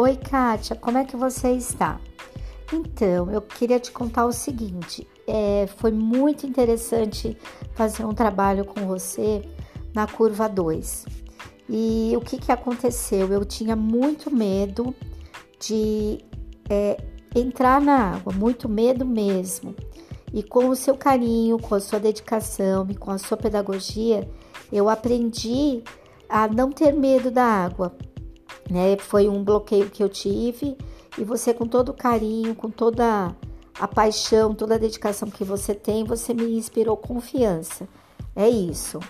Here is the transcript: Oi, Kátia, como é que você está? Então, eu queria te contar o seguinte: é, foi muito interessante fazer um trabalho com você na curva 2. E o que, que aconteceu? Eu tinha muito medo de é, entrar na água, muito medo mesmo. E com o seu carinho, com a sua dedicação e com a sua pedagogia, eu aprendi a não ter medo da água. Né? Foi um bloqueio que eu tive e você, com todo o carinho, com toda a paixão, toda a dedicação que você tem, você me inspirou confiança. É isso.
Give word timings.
Oi, 0.00 0.14
Kátia, 0.14 0.76
como 0.76 0.96
é 0.96 1.04
que 1.04 1.16
você 1.16 1.50
está? 1.50 2.00
Então, 2.72 3.32
eu 3.32 3.42
queria 3.42 3.80
te 3.80 3.90
contar 3.90 4.26
o 4.26 4.32
seguinte: 4.32 5.04
é, 5.26 5.66
foi 5.78 5.90
muito 5.90 6.46
interessante 6.46 7.36
fazer 7.74 8.04
um 8.04 8.14
trabalho 8.14 8.64
com 8.64 8.86
você 8.86 9.42
na 9.92 10.06
curva 10.06 10.48
2. 10.48 11.04
E 11.68 12.12
o 12.16 12.20
que, 12.20 12.38
que 12.38 12.52
aconteceu? 12.52 13.32
Eu 13.32 13.44
tinha 13.44 13.74
muito 13.74 14.32
medo 14.32 14.94
de 15.58 16.24
é, 16.70 16.96
entrar 17.34 17.80
na 17.80 18.14
água, 18.14 18.32
muito 18.32 18.68
medo 18.68 19.04
mesmo. 19.04 19.74
E 20.32 20.44
com 20.44 20.68
o 20.68 20.76
seu 20.76 20.96
carinho, 20.96 21.58
com 21.58 21.74
a 21.74 21.80
sua 21.80 21.98
dedicação 21.98 22.86
e 22.88 22.94
com 22.94 23.10
a 23.10 23.18
sua 23.18 23.36
pedagogia, 23.36 24.30
eu 24.72 24.88
aprendi 24.88 25.82
a 26.28 26.46
não 26.46 26.70
ter 26.70 26.92
medo 26.92 27.32
da 27.32 27.42
água. 27.42 27.96
Né? 28.70 28.96
Foi 28.98 29.28
um 29.28 29.42
bloqueio 29.42 29.90
que 29.90 30.02
eu 30.02 30.08
tive 30.08 30.76
e 31.16 31.24
você, 31.24 31.54
com 31.54 31.66
todo 31.66 31.90
o 31.90 31.94
carinho, 31.94 32.54
com 32.54 32.70
toda 32.70 33.34
a 33.78 33.88
paixão, 33.88 34.54
toda 34.54 34.74
a 34.74 34.78
dedicação 34.78 35.30
que 35.30 35.44
você 35.44 35.74
tem, 35.74 36.04
você 36.04 36.34
me 36.34 36.56
inspirou 36.56 36.96
confiança. 36.96 37.88
É 38.34 38.48
isso. 38.48 39.00